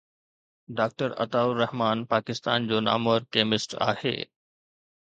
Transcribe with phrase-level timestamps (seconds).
[0.77, 4.17] Doctor Ataur Rahman Pakistan جو نامور chemist آهي.